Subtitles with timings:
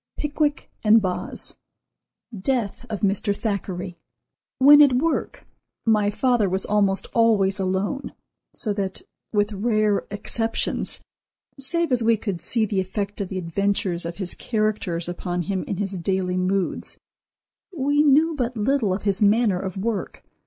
[0.17, 3.35] —"Pickwick" and "Boz."—Death of Mr.
[3.37, 3.99] Thackeray.
[4.57, 5.45] When at work
[5.85, 8.13] my father was almost always alone,
[8.55, 11.01] so that, with rare exceptions,
[11.59, 15.61] save as we could see the effect of the adventures of his characters upon him
[15.65, 16.97] in his daily moods,
[17.71, 20.23] we knew but little of his manner of work.